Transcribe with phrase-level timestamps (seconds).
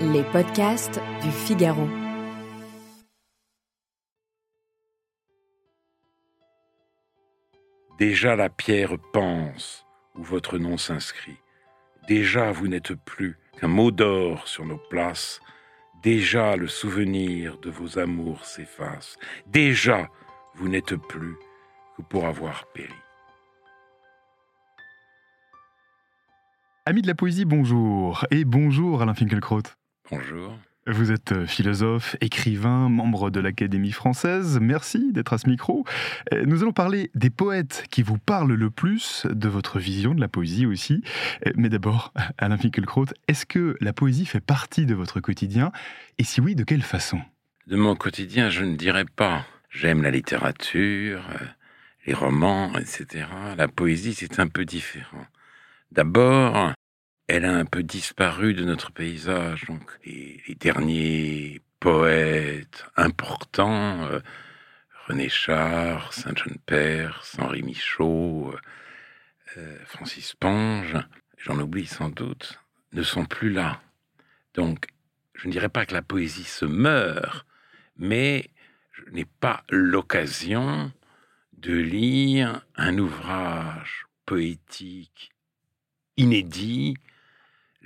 [0.00, 1.88] Les podcasts du Figaro.
[7.98, 9.84] Déjà la pierre pense
[10.14, 11.38] où votre nom s'inscrit.
[12.06, 15.40] Déjà vous n'êtes plus qu'un mot d'or sur nos places.
[16.04, 19.16] Déjà le souvenir de vos amours s'efface.
[19.48, 20.08] Déjà
[20.54, 21.34] vous n'êtes plus
[21.96, 22.94] que pour avoir péri.
[26.86, 28.24] Amis de la poésie, bonjour.
[28.30, 29.77] Et bonjour Alain Finkielkraut.
[30.10, 30.58] Bonjour.
[30.86, 34.58] Vous êtes euh, philosophe, écrivain, membre de l'Académie française.
[34.58, 35.84] Merci d'être à ce micro.
[36.32, 40.20] Euh, nous allons parler des poètes qui vous parlent le plus, de votre vision de
[40.20, 41.02] la poésie aussi.
[41.46, 45.72] Euh, mais d'abord, Alain Finkielkraut, est-ce que la poésie fait partie de votre quotidien?
[46.16, 47.20] Et si oui, de quelle façon?
[47.66, 49.44] De mon quotidien, je ne dirais pas.
[49.68, 51.20] J'aime la littérature,
[52.06, 53.26] les romans, etc.
[53.58, 55.26] La poésie, c'est un peu différent.
[55.92, 56.72] D'abord,
[57.28, 59.66] elle a un peu disparu de notre paysage.
[60.04, 64.20] Les, derniers poètes importants, euh,
[65.06, 68.58] René Char, Saint-Jean Père, Henri Michaud, euh,
[69.58, 70.96] euh, Francis Ponge,
[71.36, 72.58] j'en oublie sans doute,
[72.92, 73.82] ne sont plus là.
[74.54, 74.86] Donc,
[75.34, 77.46] je ne dirais pas que la poésie se meurt,
[77.96, 78.50] mais
[78.92, 80.90] je n'ai pas l'occasion
[81.52, 85.30] de lire un ouvrage poétique
[86.16, 86.96] inédit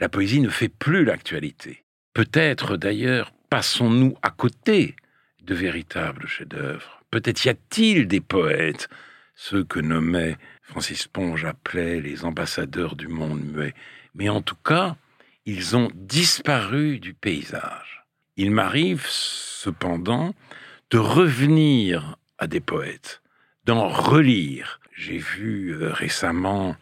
[0.02, 1.84] la poésie ne fait plus l'actualité.
[2.12, 4.96] Peut-être d'ailleurs passons-nous à côté
[5.44, 7.04] de véritables chefs-d'œuvre.
[7.12, 8.88] Peut-être y a-t-il des poètes,
[9.36, 13.74] ceux que nommait Francis Ponge appelait les ambassadeurs du monde muet.
[14.16, 14.96] Mais en tout cas,
[15.46, 18.04] ils ont disparu du paysage.
[18.36, 20.34] Il m'arrive cependant
[20.90, 23.22] de revenir à des poètes,
[23.66, 24.80] d'en relire.
[24.96, 26.74] J'ai vu euh, récemment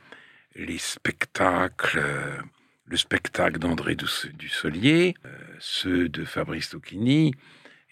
[0.55, 2.41] les spectacles euh,
[2.91, 3.97] le spectacle d'André
[4.35, 7.33] Dussolier, euh, ceux de Fabrice Tocchini.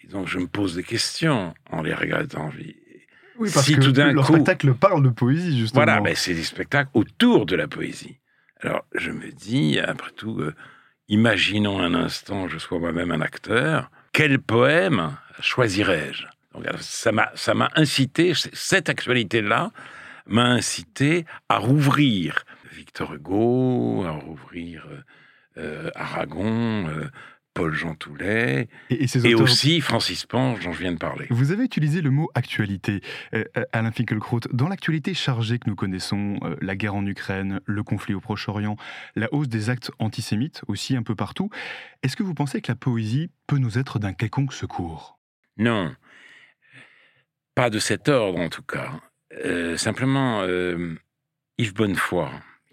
[0.03, 2.51] Et donc, je me pose des questions en les regardant.
[3.37, 5.85] Oui, parce que tout d'un leur spectacle parle de poésie, justement.
[5.85, 8.17] Voilà, mais c'est des spectacles autour de la poésie.
[8.61, 10.53] Alors, je me dis, après tout, euh,
[11.07, 16.25] imaginons un instant, je sois moi-même un acteur, quel poème choisirais-je?
[16.53, 19.71] Donc, ça m'a incité, cette actualité-là
[20.25, 25.01] m'a incité à rouvrir Victor Hugo, à rouvrir euh,
[25.57, 27.09] euh, Aragon, euh,
[27.53, 31.25] Paul Jean Toulet, et, aussi Francis Pange, dont je viens de parler.
[31.29, 33.01] Vous avez utilisé le mot actualité,
[33.73, 34.41] Alain Finkielkraut.
[34.53, 38.77] Dans l'actualité chargée que nous connaissons, la guerre en Ukraine, le conflit au Proche-Orient,
[39.15, 41.49] la hausse des actes antisémites aussi un peu partout,
[42.01, 45.19] est-ce que vous pensez que la poésie peut nous être d'un quelconque secours?
[45.57, 45.93] Non,
[47.55, 49.01] pas de cet ordre en tout cas.
[49.75, 50.45] simplement,
[51.57, 52.29] Yves Bonnefoy,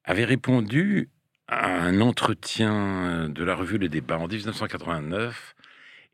[0.06, 1.10] avait répondu
[1.48, 5.54] à un entretien de la revue Le Débat en 1989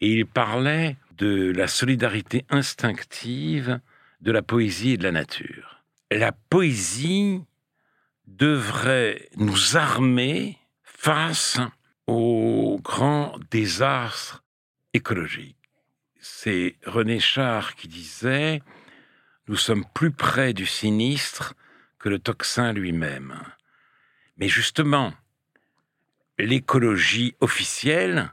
[0.01, 3.81] et il parlait de la solidarité instinctive
[4.23, 5.85] de la poésie et de la nature.
[6.11, 7.43] La poésie
[8.27, 11.61] devrait nous armer face
[12.07, 14.43] aux grands désastres
[14.95, 15.57] écologiques.
[16.19, 18.63] C'est René Char qui disait
[19.49, 21.55] Nous sommes plus près du sinistre
[21.99, 23.35] que le tocsin lui-même.
[24.37, 25.13] Mais justement,
[26.39, 28.33] l'écologie officielle,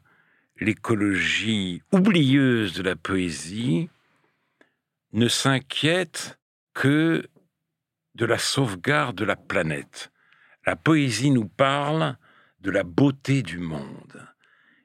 [0.59, 3.89] l'écologie oublieuse de la poésie,
[5.13, 6.39] ne s'inquiète
[6.73, 7.27] que
[8.15, 10.11] de la sauvegarde de la planète.
[10.65, 12.17] La poésie nous parle
[12.59, 14.27] de la beauté du monde.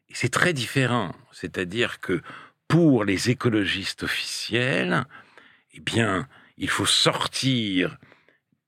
[0.08, 1.14] Et c'est très différent.
[1.32, 2.22] C'est-à-dire que
[2.69, 5.04] pour les écologistes officiels,
[5.72, 7.98] eh bien, il faut sortir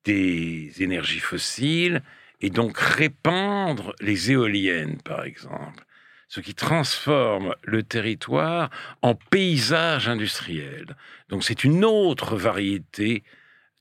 [0.05, 2.03] des énergies fossiles
[2.41, 5.85] et donc répandre les éoliennes, par exemple,
[6.29, 8.71] ce qui transforme le territoire
[9.03, 10.97] en paysage industriel.
[11.29, 13.23] Donc c'est une autre variété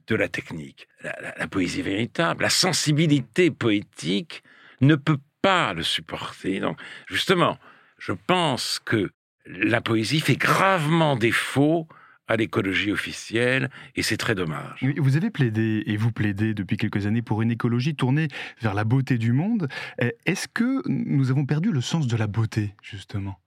[0.08, 0.88] de la technique.
[1.04, 4.44] La, poésie véritable, la sensibilité poétique
[4.82, 6.60] ne peut pas le supporter.
[6.60, 7.58] Donc justement,
[7.98, 9.12] je pense que
[9.46, 11.88] la poésie fait gravement défaut
[12.28, 14.84] à l'écologie officielle, et c'est très dommage.
[14.98, 18.28] Vous avez plaidé, et vous plaidez depuis quelques années, pour une écologie tournée
[18.62, 19.68] vers la beauté du monde.
[20.02, 23.40] Eh, est-ce que nous avons perdu le sens de la beauté, justement?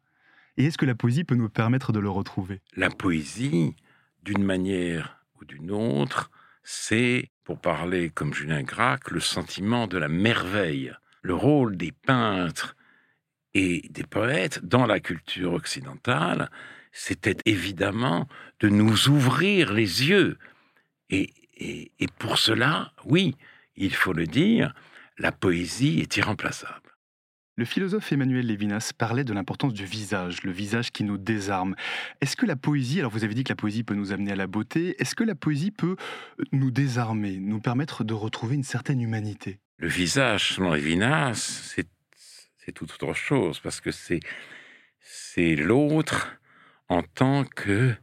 [0.56, 2.60] Et est-ce que la poésie peut nous permettre de le retrouver?
[2.76, 3.75] La poésie,
[4.25, 6.31] d'une manière ou d'une autre,
[6.62, 10.92] c'est, pour parler comme Julien Gracq, le sentiment de la merveille.
[11.22, 12.76] Le rôle des peintres
[13.54, 16.50] et des poètes dans la culture occidentale,
[16.92, 18.28] c'était évidemment
[18.60, 20.38] de nous ouvrir les yeux.
[21.10, 21.32] Et,
[22.18, 23.34] pour cela, oui,
[23.76, 24.74] il faut le dire,
[25.18, 26.88] la poésie est irremplaçable.
[27.56, 31.74] Le philosophe Emmanuel Lévinas parlait de l'importance du visage, le visage qui nous désarme.
[32.20, 34.36] Est-ce que la poésie, alors vous avez dit que la poésie peut nous amener à
[34.36, 35.96] la beauté, est-ce que la poésie peut
[36.38, 39.58] euh, nous désarmer, nous permettre de retrouver une certaine humanité?
[39.78, 41.34] Le visage, selon Lévinas,
[41.74, 41.88] c'est,
[42.69, 44.20] c'est tout autre chose, parce que c'est,
[45.56, 46.37] l'autre
[46.91, 47.94] en tant que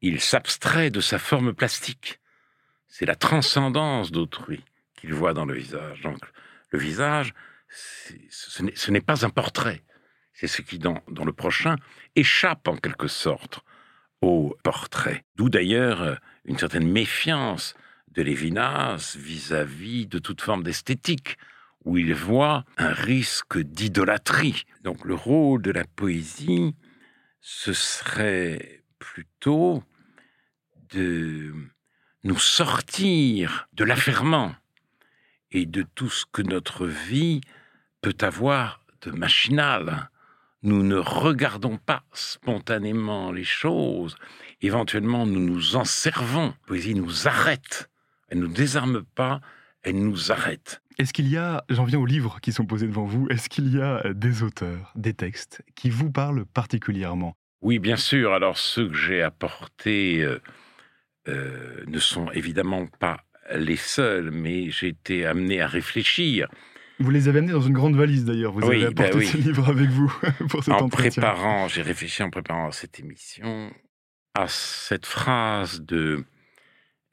[0.00, 2.18] il s'abstrait de sa forme plastique.
[2.88, 4.64] C'est la transcendance d'autrui
[4.96, 6.00] qu'il voit dans le visage.
[6.00, 6.20] Donc,
[6.70, 7.34] le visage,
[7.68, 9.82] ce n'est pas un portrait.
[10.32, 11.76] C'est ce qui, dans, le prochain,
[12.16, 13.60] échappe en quelque sorte
[14.22, 15.24] au portrait.
[15.36, 17.74] D'où d'ailleurs une certaine méfiance
[18.08, 21.36] de Lévinas vis-à-vis de toute forme d'esthétique,
[21.84, 24.64] où il voit un risque d'idolâtrie.
[24.82, 26.74] Donc le rôle de la poésie,
[27.40, 29.82] ce serait plutôt
[30.90, 31.54] de
[32.24, 34.54] nous sortir de l'affairement
[35.50, 37.40] et de tout ce que notre vie
[38.00, 40.10] peut avoir de machinal.
[40.62, 44.16] Nous ne regardons pas spontanément les choses.
[44.60, 46.46] Éventuellement, nous nous en servons.
[46.46, 47.90] La poésie nous arrête.
[48.28, 49.40] Elle ne nous désarme pas,
[49.82, 50.82] elle nous arrête.
[50.98, 53.74] Est-ce qu'il y a, j'en viens aux livres qui sont posés devant vous, est-ce qu'il
[53.74, 57.34] y a des auteurs, des textes qui vous parlent particulièrement?
[57.62, 58.32] Oui, bien sûr.
[58.32, 60.40] Alors, ceux que j'ai apportés euh,
[61.28, 63.24] euh, ne sont évidemment pas
[63.54, 66.48] les seuls, mais j'ai été amené à réfléchir.
[66.98, 68.52] Vous les avez amenés dans une grande valise d'ailleurs.
[68.52, 70.12] Vous avez apporté ben ces livres avec vous
[70.48, 73.72] pour cet en préparant, j'ai réfléchi en préparant cette émission
[74.34, 76.24] à cette phrase de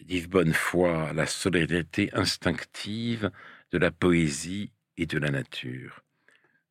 [0.01, 3.31] d'Yves Bonnefoy, la solidarité instinctive
[3.71, 6.03] de la poésie et de la nature.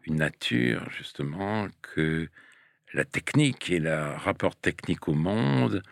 [0.05, 2.29] Une nature, justement, que
[2.95, 5.83] la technique et le rapport technique au monde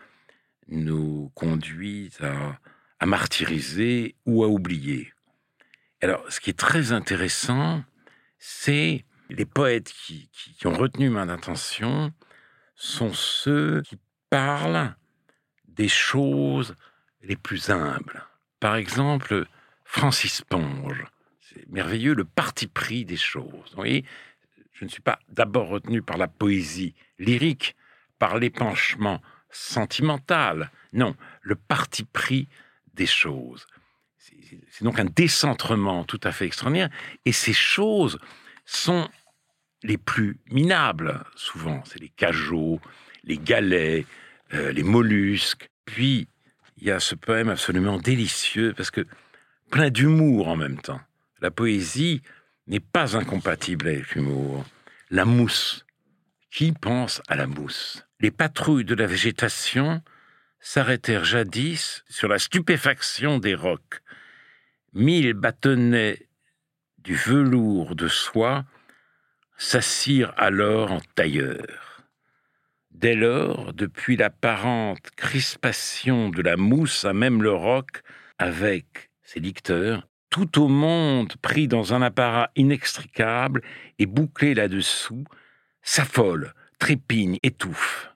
[0.68, 2.58] nous conduisent à,
[2.98, 5.12] à martyriser ou à oublier.
[6.00, 7.84] Alors, ce qui est très intéressant,
[8.38, 12.12] c'est les poètes qui, qui, ont retenu ma attention
[12.74, 13.96] sont ceux qui
[14.30, 14.94] parlent
[15.66, 16.74] des choses
[17.26, 18.24] les plus humbles.
[18.60, 19.46] Par exemple,
[19.84, 21.04] Francis Ponge.
[21.40, 23.70] C'est merveilleux le parti pris des choses.
[23.70, 24.04] Vous voyez,
[24.72, 27.76] je ne suis pas d'abord retenu par la poésie lyrique,
[28.18, 30.70] par l'épanchement sentimental.
[30.92, 32.48] Non, le parti pris
[32.94, 33.66] des choses.
[34.70, 36.90] C'est donc un décentrement tout à fait extraordinaire.
[37.24, 38.18] Et ces choses
[38.64, 39.08] sont
[39.82, 41.82] les plus minables, souvent.
[41.84, 42.80] C'est les cajots,
[43.24, 44.06] les galets,
[44.52, 45.68] euh, les mollusques.
[45.84, 46.28] Puis,
[46.76, 49.06] il y a ce poème absolument délicieux, parce que
[49.70, 51.00] plein d'humour en même temps.
[51.40, 52.22] La poésie
[52.66, 54.64] n'est pas incompatible avec l'humour.
[55.10, 55.86] La mousse.
[56.50, 58.06] Qui pense à la mousse?
[58.20, 60.02] Les patrouilles de la végétation
[60.60, 64.02] s'arrêtèrent jadis sur la stupéfaction des rocs.
[64.94, 66.28] Mille bâtonnets
[66.98, 68.64] du velours de soie
[69.58, 71.85] s'assirent alors en tailleur.
[72.98, 78.00] Dès lors, depuis l'apparente crispation de la mousse à même le roc,
[78.38, 83.60] avec ses licteurs, tout au monde pris dans un apparat inextricable
[83.98, 85.24] et bouclé là-dessous,
[85.82, 88.14] s'affole, trépigne, étouffe.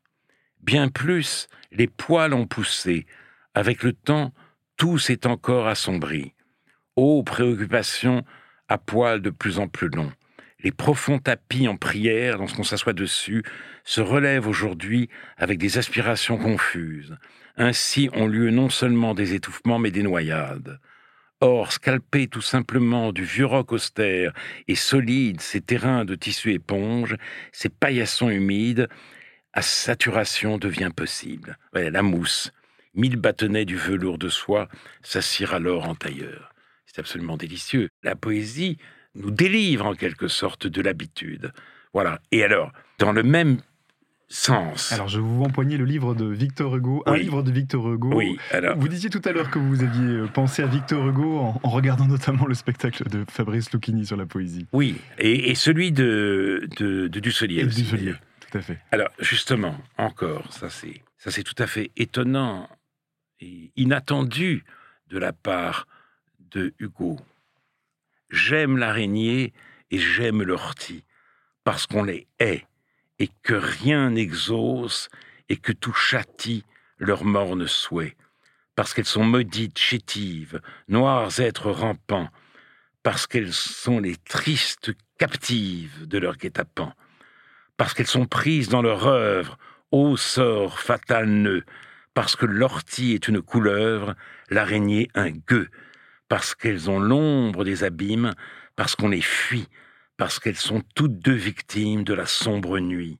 [0.62, 3.04] Bien plus, les poils ont poussé.
[3.52, 4.32] Avec le temps,
[4.78, 6.32] tout s'est encore assombri.
[6.96, 8.24] Ô préoccupations
[8.66, 10.12] à poils de plus en plus longs.
[10.62, 13.42] Les profonds tapis en prière, lorsqu'on s'assoit dessus,
[13.84, 17.16] se relèvent aujourd'hui avec des aspirations confuses.
[17.56, 20.78] Ainsi ont lieu non seulement des étouffements, mais des noyades.
[21.40, 24.34] Or, scalper tout simplement du vieux roc austère
[24.68, 27.16] et solide ces terrains de tissu éponge,
[27.52, 28.88] ces paillassons humides,
[29.54, 31.56] à saturation devient possible.
[31.72, 32.52] la mousse,
[32.94, 34.68] mille bâtonnets du velours de soie
[35.02, 36.52] s'assirent alors en tailleur.
[36.84, 37.88] C'est absolument délicieux.
[38.02, 38.76] La poésie
[39.14, 41.52] nous délivre en quelque sorte de l'habitude.
[41.92, 42.20] Voilà.
[42.30, 43.58] Et alors, dans le même
[44.28, 44.92] sens.
[44.92, 48.12] Alors, je vous empoignais le livre de Victor Hugo, un livre de Victor Hugo.
[48.14, 48.78] Oui, alors...
[48.78, 52.06] Vous disiez tout à l'heure que vous aviez euh, pensé à Victor Hugo en, regardant
[52.06, 54.66] notamment le spectacle de Fabrice Lucchini sur la poésie.
[54.72, 57.64] Oui, et, celui de, de, de Dussolier.
[57.64, 58.14] Dussolier
[58.58, 58.78] fait.
[58.90, 62.68] Alors, justement, encore, ça c'est, ça c'est tout à fait étonnant
[63.38, 64.64] et inattendu
[65.08, 65.86] de la part
[66.50, 67.20] de Hugo.
[68.30, 69.52] J'aime l'araignée
[69.90, 71.04] et j'aime l'ortie,
[71.64, 72.66] parce qu'on les hait,
[73.18, 75.08] et que rien n'exauce,
[75.48, 76.64] et que tout châtie
[76.98, 78.16] leur morne souhait,
[78.76, 82.28] parce qu'elles sont maudites, chétives, noirs êtres rampants,
[83.02, 86.94] parce qu'elles sont les tristes captives de leur guet-apens
[87.80, 89.56] parce qu'elles sont prises dans leur œuvre,
[89.90, 91.64] ô sort fatal nœud,
[92.12, 94.16] parce que l'ortie est une couleuvre,
[94.50, 95.70] l'araignée un gueux,
[96.30, 98.34] parce qu'elles ont l'ombre des abîmes,
[98.76, 99.66] parce qu'on les fuit,
[100.16, 103.18] parce qu'elles sont toutes deux victimes de la sombre nuit.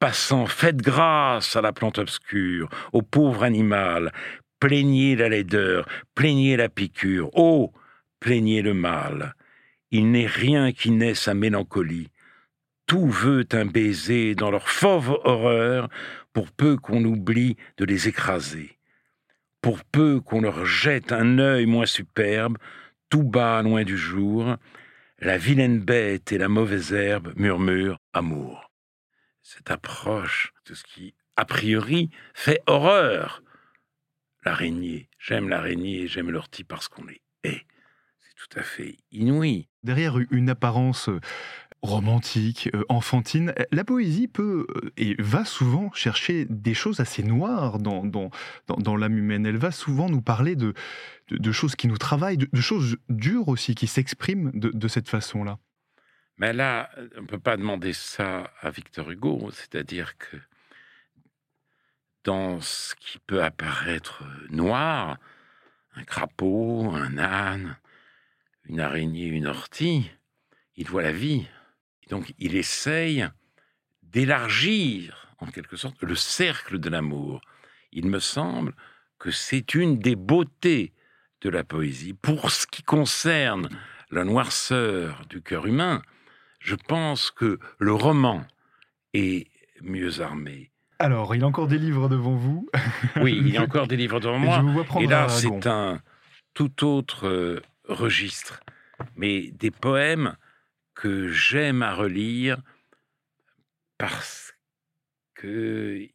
[0.00, 4.12] Passant, faites grâce à la plante obscure, au pauvre animal,
[4.58, 7.72] plaignez la laideur, plaignez la piqûre, oh,
[8.18, 9.36] plaignez le mal.
[9.92, 12.10] Il n'est rien qui naisse sa mélancolie.
[12.86, 15.88] Tout veut un baiser dans leur fauve horreur,
[16.32, 18.77] pour peu qu'on oublie de les écraser.
[19.60, 22.58] Pour peu qu'on leur jette un œil moins superbe,
[23.10, 24.56] tout bas loin du jour,
[25.18, 28.70] la vilaine bête et la mauvaise herbe murmurent amour.
[29.42, 33.42] Cette approche de ce qui, a priori, fait horreur.
[34.44, 37.64] L'araignée, j'aime l'araignée et j'aime l'ortie parce qu'on les hait
[38.38, 39.68] tout à fait inouï.
[39.82, 41.20] Derrière une apparence euh,
[41.82, 44.66] romantique, euh, enfantine, euh, la poésie peut
[44.96, 48.30] et va souvent chercher des choses assez noires dans, dans,
[48.66, 49.46] dans, l'âme humaine.
[49.46, 50.74] Elle va souvent nous parler de,
[51.30, 55.58] de, choses qui nous travaillent, de, choses dures aussi, qui s'expriment de, de cette façon-là.
[56.38, 60.36] Mais là, on ne peut pas demander ça à Victor Hugo, c'est-à-dire que
[62.24, 65.18] dans ce qui peut apparaître noir,
[65.94, 67.76] un crapaud, un âne,
[68.66, 70.10] une araignée, une ortie,
[70.76, 71.46] il voit la vie.
[72.08, 73.28] Donc il essaye
[74.02, 77.40] d'élargir, en quelque sorte, le cercle de l'amour.
[77.92, 78.74] Il me semble
[79.18, 80.92] que c'est une des beautés
[81.40, 82.14] de la poésie.
[82.14, 83.68] Pour ce qui concerne
[84.10, 86.02] la noirceur du cœur humain,
[86.60, 88.44] je pense que le roman
[89.14, 89.48] est
[89.82, 90.70] mieux armé.
[90.98, 92.68] Alors, il y a encore des livres devant vous.
[93.20, 94.64] oui, il y a encore des livres devant moi.
[95.00, 96.00] Et là, c'est un
[96.54, 98.60] tout autre euh, registre,
[99.14, 100.36] mais des poèmes
[100.98, 102.60] que j'aime à relire
[103.98, 104.56] parce
[105.34, 106.08] que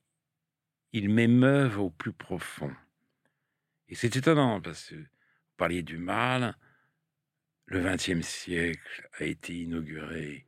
[0.92, 2.76] ils m'émeuvent au plus profond.
[3.88, 5.06] Et c'est étonnant parce que vous
[5.56, 6.58] parliez du mal,
[7.68, 10.48] le XXe siècle a été inauguré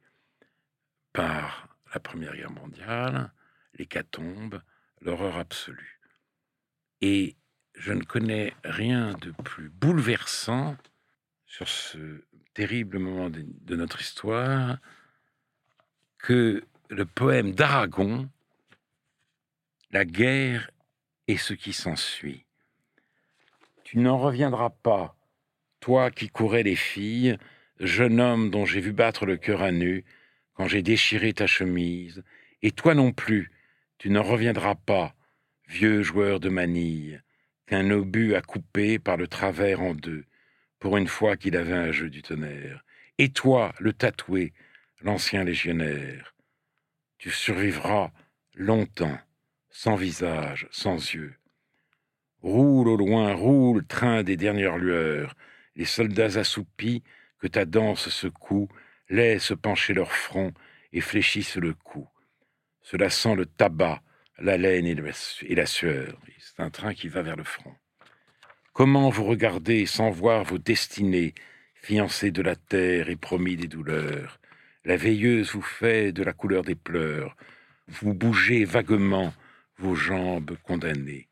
[1.14, 3.32] par la Première Guerre mondiale,
[3.76, 4.62] l'hécatombe,
[5.00, 6.02] l'horreur absolue.
[7.00, 7.38] Et
[7.74, 10.76] je ne connais rien de plus bouleversant
[11.56, 11.98] sur ce
[12.54, 14.78] terrible moment de, notre histoire
[16.18, 18.30] que le poème d'Aragon,
[19.90, 20.70] La guerre
[21.30, 22.44] et ce qui s'ensuit.
[23.86, 25.16] Tu n'en reviendras pas,
[25.80, 27.38] toi qui courais les filles,
[27.80, 30.04] jeune homme dont j'ai vu battre le cœur à nu
[30.56, 32.22] quand j'ai déchiré ta chemise,
[32.64, 33.50] et toi non plus,
[33.98, 35.16] tu n'en reviendras pas,
[35.70, 37.22] vieux joueur de manille,
[37.66, 40.26] qu'un obus a coupé par le travers en deux,
[40.86, 42.86] pour une fois qu'il avait un jeu du tonnerre.
[43.18, 44.54] Et toi, le tatoué,
[45.02, 46.36] l'ancien légionnaire,
[47.18, 48.12] tu survivras
[48.54, 49.18] longtemps,
[49.72, 51.34] sans visage, sans yeux.
[52.44, 55.34] Roule au loin, roule, train des dernières lueurs,
[55.76, 57.02] les soldats assoupis
[57.40, 58.70] que ta danse secoue,
[59.10, 60.54] laissent pencher leur front
[60.94, 62.08] et fléchissent le cou.
[62.84, 64.04] Cela sent le tabac,
[64.38, 66.22] la laine et la sueur.
[66.38, 67.74] C'est un train qui va vers le front.
[68.76, 71.34] Comment vous regardez sans voir vos destinées,
[71.76, 74.38] fiancés de la terre et promis des douleurs?
[74.84, 77.38] La veilleuse vous fait de la couleur des pleurs.
[77.88, 79.34] Vous bougez vaguement,
[79.78, 81.30] vos jambes condamnées.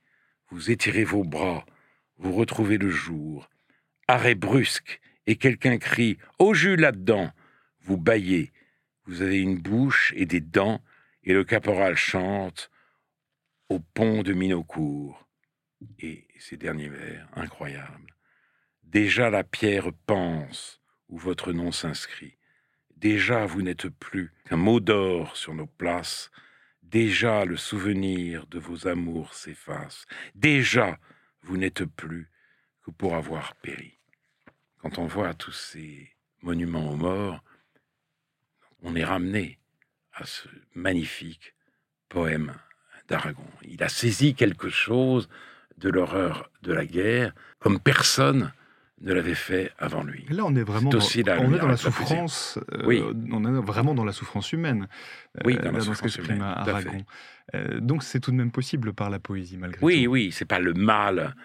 [0.51, 1.65] Vous étirez vos bras,
[2.15, 3.49] vous retrouvez le jour.
[4.07, 7.29] Arrêt brusque, et quelqu'un crie Au jus là-dedans
[7.81, 8.53] Vous baillez,
[9.05, 10.79] vous avez une bouche et des dents,
[11.25, 12.71] et le caporal chante
[13.67, 15.27] Au pont de Minocourt
[15.99, 18.13] et ces derniers vers, incroyables.
[18.83, 22.37] Déjà la pierre pense où votre nom s'inscrit.
[22.97, 26.31] Déjà vous n'êtes plus qu'un mot d'or sur nos places.
[26.81, 30.05] Déjà le souvenir de vos amours s'efface.
[30.35, 30.99] Déjà
[31.43, 32.29] vous n'êtes plus
[32.83, 33.97] que pour avoir péri.
[34.79, 37.41] Quand on voit tous ces monuments aux morts,
[38.81, 39.59] on est ramené
[40.11, 41.55] à ce magnifique
[42.09, 42.53] poème
[43.07, 43.47] d'Aragon.
[43.61, 45.29] Il a saisi quelque chose
[45.77, 48.51] de l'horreur de la guerre comme personne
[49.03, 50.25] ne l'avait fait avant lui.
[50.29, 52.57] Là, on est vraiment dans, on est dans la souffrance.
[52.73, 53.03] Euh, oui.
[53.31, 54.87] On est vraiment dans la souffrance humaine.
[55.43, 56.17] Oui, dans, euh, la souffrance.
[56.41, 57.05] Aragon.
[57.53, 59.85] Euh, donc, c'est tout de même possible par la poésie, malgré tout.
[59.85, 61.35] Oui, oui, c'est pas le mal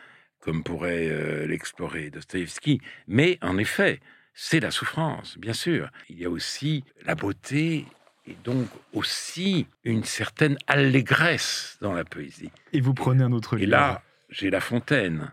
[0.40, 4.00] comme pourrait l'explorer Dostoïevski, mais en effet,
[4.32, 5.90] c'est la souffrance, bien sûr.
[6.08, 7.86] Il y a aussi la beauté
[8.28, 12.52] et donc aussi une certaine allégresse dans la poésie.
[12.72, 13.68] Et vous prenez un autre livre.
[13.68, 15.32] Et là, j'ai La Fontaine,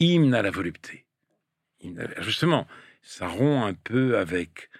[0.00, 1.04] hymne à la volupté.
[2.18, 2.66] Justement,
[3.02, 4.70] ça rompt un peu avec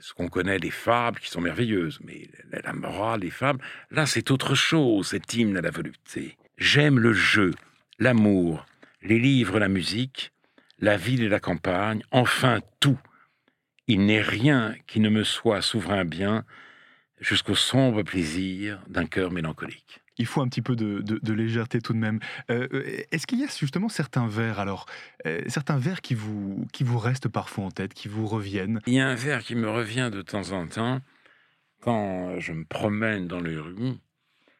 [0.00, 4.30] ce qu'on connaît des fables qui sont merveilleuses, mais la morale des fables, là c'est
[4.30, 6.36] autre chose, cet hymne à la volupté.
[6.58, 7.52] J'aime le jeu,
[7.98, 8.66] l'amour,
[9.02, 10.32] les livres, la musique,
[10.78, 12.98] la ville et la campagne, enfin tout.
[13.88, 16.44] Il n'est rien qui ne me soit souverain bien
[17.20, 20.00] jusqu'au sombre plaisir d'un cœur mélancolique.
[20.18, 22.20] Il faut un petit peu de, légèreté tout de même.
[22.50, 22.68] Euh,
[23.10, 24.86] est-ce qu'il y a justement certains vers, alors,
[25.26, 28.80] euh, certains vers qui vous, qui vous restent parfois en tête, qui vous reviennent?
[28.86, 31.00] Il y a un vers qui me revient de temps en temps
[31.80, 33.94] quand je me promène dans les rues.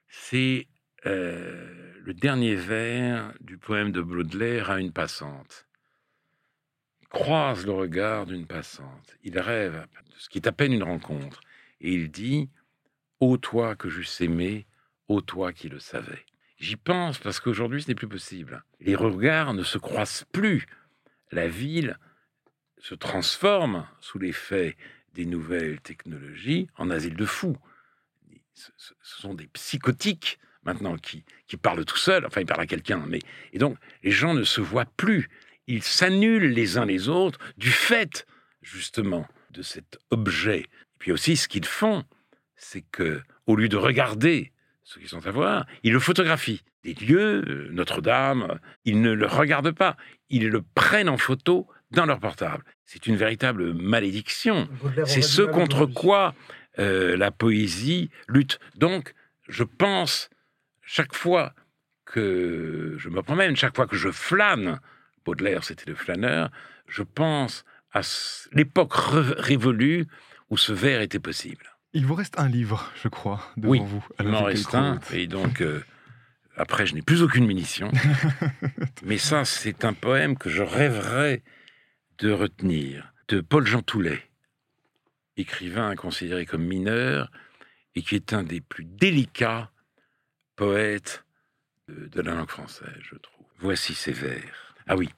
[0.08, 0.68] C'est
[1.06, 5.66] euh, le dernier vers du poème de Baudelaire à une passante.
[7.02, 9.16] Il croise le regard d'une passante.
[9.22, 11.40] Il rêve de ce qui est à peine une rencontre.
[11.80, 12.50] Et il dit
[13.20, 14.66] Ô toi que j'eusse aimé,
[15.08, 16.24] ô toi qui le savais.
[16.58, 18.64] J'y pense parce qu'aujourd'hui ce n'est plus possible.
[18.80, 20.66] Les regards ne se croisent plus.
[21.30, 21.98] La ville
[22.78, 24.76] se transforme sous l'effet
[25.12, 27.56] des nouvelles technologies en asile de fous.
[28.54, 28.70] Ce,
[29.02, 32.24] sont des psychotiques maintenant qui, qui parlent tout seuls.
[32.24, 33.18] Enfin, ils parlent à quelqu'un, mais
[33.52, 35.28] et donc les gens ne se voient plus.
[35.66, 38.26] Ils s'annulent les uns les autres du fait
[38.62, 40.60] justement de cet objet.
[40.60, 42.04] Et puis aussi, ce qu'ils font,
[42.56, 44.52] c'est que au lieu de regarder
[44.86, 46.60] ceux qui sont à voir, ils le photographient.
[46.84, 49.96] Des lieux, euh, Notre-Dame, ils ne le regardent pas,
[50.30, 52.62] ils le prennent en photo dans leur portable.
[52.84, 54.68] C'est une véritable malédiction.
[55.04, 56.36] C'est ce contre quoi
[56.78, 58.60] euh, la poésie lutte.
[58.76, 59.12] Donc,
[59.48, 60.30] je pense,
[60.82, 61.52] chaque fois
[62.04, 64.78] que je me promène, chaque fois que je flâne,
[65.24, 66.50] Baudelaire c'était le flâneur,
[66.86, 68.02] je pense à
[68.52, 70.06] l'époque révolue
[70.48, 71.75] où ce vers était possible.
[71.96, 74.06] Il vous reste un livre, je crois, devant oui, vous.
[74.20, 75.00] Il m'en reste un.
[75.14, 75.82] Et donc, euh,
[76.54, 77.90] après, je n'ai plus aucune munition.
[79.02, 81.42] Mais ça, c'est un poème que je rêverais
[82.18, 84.28] de retenir, de Paul-Jean Toulet,
[85.38, 87.30] écrivain considéré comme mineur
[87.94, 89.70] et qui est un des plus délicats
[90.54, 91.24] poètes
[91.88, 93.46] de, la langue française, je trouve.
[93.60, 94.74] Voici ses vers.
[94.86, 95.08] Ah oui,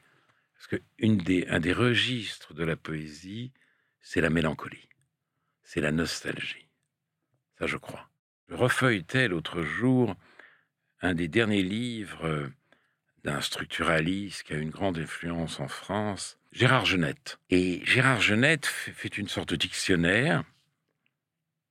[0.55, 3.51] parce qu'un des, un des registres de la poésie,
[4.01, 4.89] c'est la mélancolie,
[5.65, 6.68] c'est la nostalgie.
[7.59, 8.09] Ça, je crois.
[8.49, 10.15] Je refeuilletais l'autre jour
[11.01, 12.49] un des derniers livres euh,
[13.25, 17.39] d'un structuraliste qui a une grande influence en France, Gérard Genette.
[17.51, 20.45] Et Gérard Genette fait une sorte de dictionnaire.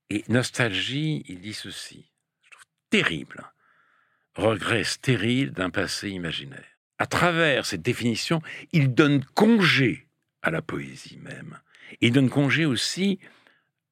[0.09, 2.11] Et nostalgie, il dit ceci.
[2.43, 3.43] Je trouve terrible.
[4.35, 6.77] Regret stérile d'un passé imaginaire.
[6.99, 10.07] À travers cette définition, il donne congé
[10.41, 11.59] à la poésie même.
[12.01, 13.19] Il donne congé aussi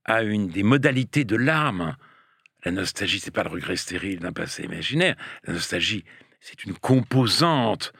[0.06, 1.96] à une des modalités de l'âme.
[2.64, 5.16] La nostalgie, c'est pas le regret stérile d'un passé imaginaire.
[5.44, 6.06] La nostalgie,
[6.40, 7.94] c'est une composante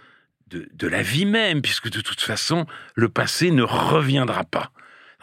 [0.48, 4.72] de, de, la vie même, puisque de toute façon, le passé ne reviendra pas.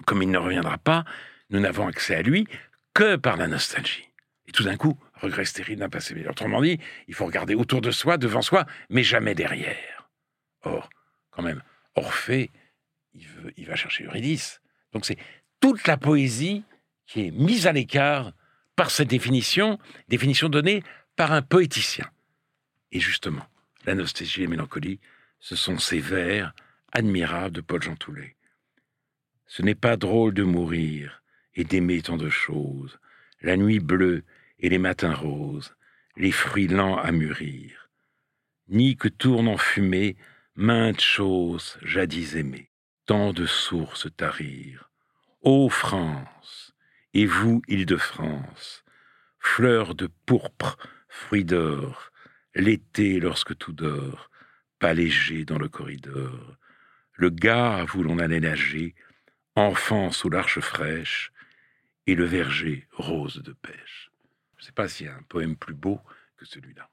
[0.06, 1.04] Comme il ne reviendra pas,
[1.50, 2.46] nous n'avons accès à lui
[2.94, 4.08] que par la nostalgie.
[4.46, 6.26] Et tout d'un coup, regret stérile d'un passé.
[6.28, 10.10] Autrement dit, il faut regarder autour de soi, devant soi, mais jamais derrière.
[10.62, 10.90] Or,
[11.30, 11.62] quand même,
[11.94, 12.50] Orphée,
[13.14, 14.60] il, veut, il va chercher Eurydice.
[14.92, 15.18] Donc c'est
[15.60, 16.64] toute la poésie
[17.06, 18.32] qui est mise à l'écart
[18.76, 20.82] par cette définition, définition donnée
[21.16, 22.08] par un poéticien.
[22.90, 23.46] Et justement,
[23.84, 25.00] la et la mélancolie,
[25.40, 26.54] ce sont ces vers
[26.92, 28.36] admirables de Paul Jean Toulet.
[29.46, 31.22] Ce n'est pas drôle de mourir
[31.54, 32.98] et d'aimer tant de choses,
[33.40, 34.24] la nuit bleue
[34.58, 35.74] et les matins roses,
[36.16, 37.90] les fruits lents à mûrir,
[38.68, 40.16] ni que tournent en fumée
[40.54, 42.70] maintes choses jadis aimées,
[43.06, 44.90] tant de sources tarir.
[45.42, 46.71] Ô France,
[47.14, 48.84] et vous, Île-de-France,
[49.38, 52.10] fleurs de pourpre, fruits d'or,
[52.54, 54.30] l'été lorsque tout dort,
[54.78, 56.56] pas léger dans le corridor,
[57.14, 58.94] le gars où l'on allait nager,
[59.54, 61.32] enfant sous l'arche fraîche,
[62.06, 64.10] et le verger rose de pêche.
[64.56, 66.00] Je ne sais pas s'il y a un poème plus beau
[66.36, 66.88] que celui-là.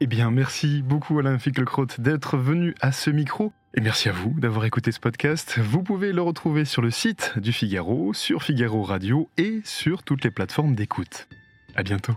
[0.00, 3.52] Eh bien, merci beaucoup Alain Fickelkraut d'être venu à ce micro.
[3.74, 5.58] Et merci à vous d'avoir écouté ce podcast.
[5.58, 10.24] Vous pouvez le retrouver sur le site du Figaro, sur Figaro Radio et sur toutes
[10.24, 11.26] les plateformes d'écoute.
[11.74, 12.14] À bientôt.